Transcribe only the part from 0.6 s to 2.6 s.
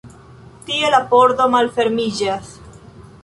Tie la pordo malfermiĝas.